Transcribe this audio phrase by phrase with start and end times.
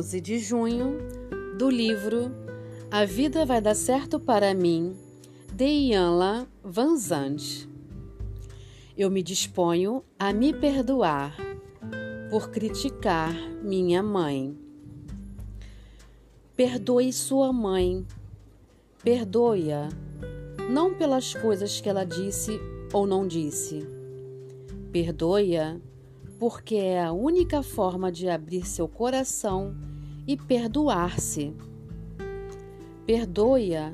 [0.00, 0.96] 12 de junho,
[1.58, 2.34] do livro
[2.90, 4.96] A Vida Vai Dar Certo para Mim,
[5.52, 7.68] de Ianla Van Zandt.
[8.96, 11.36] Eu me disponho a me perdoar
[12.30, 14.56] por criticar minha mãe.
[16.56, 18.06] Perdoe sua mãe.
[19.04, 19.90] Perdoe-a,
[20.70, 22.58] não pelas coisas que ela disse
[22.90, 23.86] ou não disse.
[24.90, 25.78] Perdoe-a
[26.38, 29.89] porque é a única forma de abrir seu coração
[30.30, 31.52] e perdoar-se.
[33.04, 33.92] Perdoe-a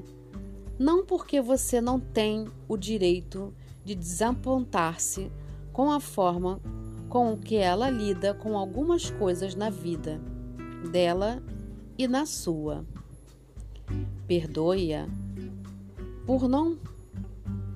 [0.79, 5.33] não porque você não tem o direito de desapontar-se
[5.73, 6.61] com a forma
[7.09, 10.21] com que ela lida com algumas coisas na vida
[10.93, 11.43] dela
[11.97, 12.85] e na sua.
[14.27, 15.09] Perdoe-a
[16.27, 16.77] por não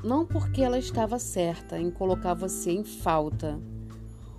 [0.05, 3.59] não porque ela estava certa em colocar você em falta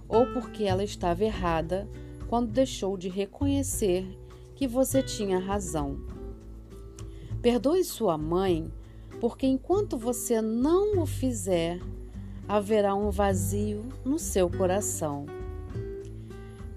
[0.08, 1.90] ou porque ela estava errada
[2.32, 4.21] quando deixou de reconhecer
[4.62, 5.98] que você tinha razão.
[7.42, 8.72] Perdoe sua mãe,
[9.20, 11.80] porque enquanto você não o fizer,
[12.48, 15.26] haverá um vazio no seu coração.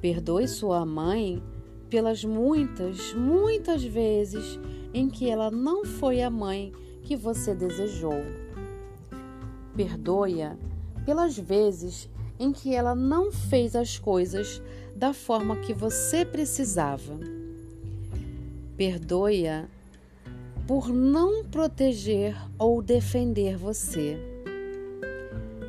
[0.00, 1.42] Perdoe sua mãe
[1.90, 4.58] pelas muitas, muitas vezes
[4.94, 8.24] em que ela não foi a mãe que você desejou.
[9.76, 10.56] Perdoe-a
[11.04, 12.08] pelas vezes
[12.40, 14.62] em que ela não fez as coisas
[14.96, 17.43] da forma que você precisava.
[18.76, 19.68] Perdoe-a
[20.66, 24.18] por não proteger ou defender você.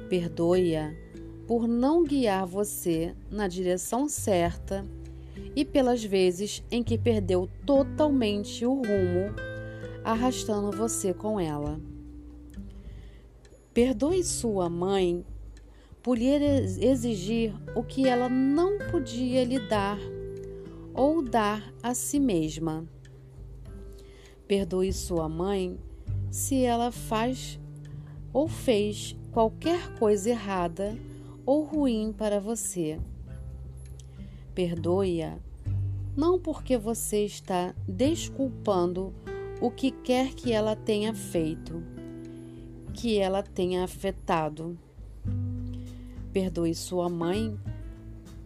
[0.09, 0.91] Perdoe-a
[1.47, 4.83] por não guiar você na direção certa
[5.55, 9.35] e pelas vezes em que perdeu totalmente o rumo,
[10.03, 11.79] arrastando você com ela.
[13.71, 15.23] Perdoe sua mãe
[16.01, 16.33] por lhe
[16.81, 19.99] exigir o que ela não podia lhe dar
[20.95, 22.85] ou dar a si mesma.
[24.47, 25.77] Perdoe sua mãe
[26.31, 27.59] se ela faz
[28.33, 30.97] ou fez qualquer coisa errada
[31.45, 32.99] ou ruim para você.
[34.53, 35.37] Perdoe-a
[36.15, 39.13] não porque você está desculpando
[39.61, 41.83] o que quer que ela tenha feito,
[42.93, 44.77] que ela tenha afetado
[46.35, 47.57] perdoe sua mãe,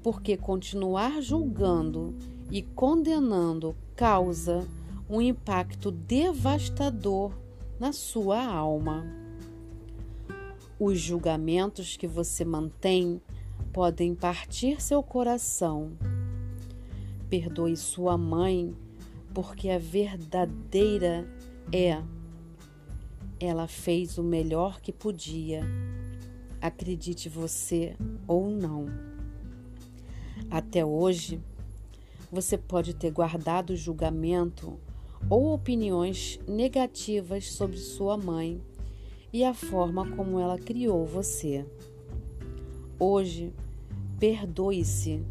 [0.03, 2.13] porque continuar julgando
[2.49, 4.67] e condenando causa
[5.09, 7.33] um impacto devastador
[7.79, 9.05] na sua alma.
[10.79, 13.21] Os julgamentos que você mantém
[13.73, 15.91] podem partir seu coração.
[17.29, 18.75] Perdoe sua mãe,
[19.33, 21.27] porque a verdadeira
[21.71, 22.01] é.
[23.39, 25.63] Ela fez o melhor que podia
[26.61, 27.95] acredite você
[28.27, 28.87] ou não.
[30.49, 31.41] Até hoje,
[32.31, 34.79] você pode ter guardado julgamento
[35.29, 38.61] ou opiniões negativas sobre sua mãe
[39.33, 41.65] e a forma como ela criou você.
[42.99, 43.53] Hoje,
[44.19, 45.23] perdoe-se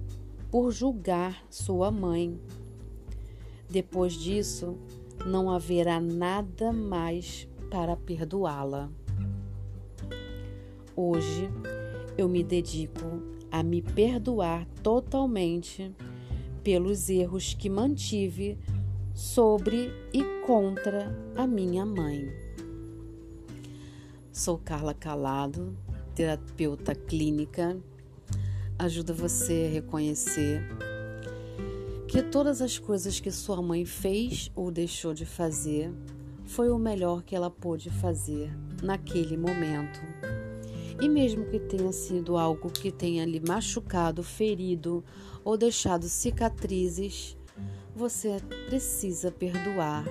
[0.50, 2.38] por julgar sua mãe.
[3.68, 4.76] Depois disso,
[5.26, 8.90] não haverá nada mais para perdoá-la.
[10.96, 11.50] Hoje
[12.16, 15.94] eu me dedico a me perdoar totalmente
[16.68, 18.58] pelos erros que mantive
[19.14, 22.30] sobre e contra a minha mãe.
[24.30, 25.74] Sou Carla Calado,
[26.14, 27.74] terapeuta clínica.
[28.78, 30.62] Ajuda você a reconhecer
[32.06, 35.90] que todas as coisas que sua mãe fez ou deixou de fazer
[36.44, 40.00] foi o melhor que ela pôde fazer naquele momento.
[41.00, 45.04] E mesmo que tenha sido algo que tenha lhe machucado, ferido
[45.44, 47.36] ou deixado cicatrizes,
[47.94, 50.04] você precisa perdoar.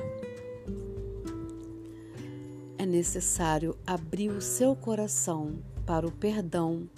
[2.78, 6.90] É necessário abrir o seu coração para o perdão,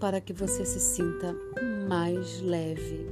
[0.00, 1.34] para que você se sinta
[1.88, 3.06] mais leve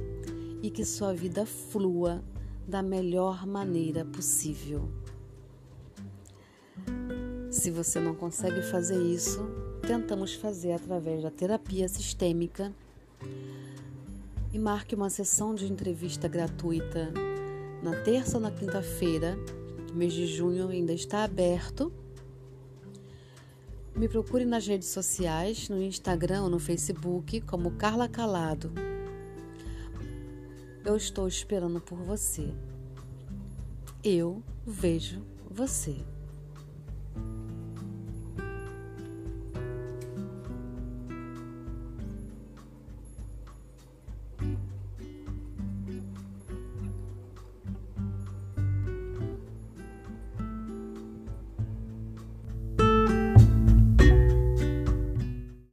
[0.61, 2.23] e que sua vida flua
[2.67, 4.89] da melhor maneira possível.
[7.49, 12.73] Se você não consegue fazer isso, tentamos fazer através da terapia sistêmica
[14.51, 17.13] e marque uma sessão de entrevista gratuita
[17.81, 19.37] na terça ou na quinta-feira.
[19.93, 21.89] Mês de junho ainda está aberto.
[23.95, 28.73] Me procure nas redes sociais, no Instagram ou no Facebook, como Carla Calado.
[30.83, 32.53] Eu estou esperando por você.
[34.03, 35.95] Eu vejo você.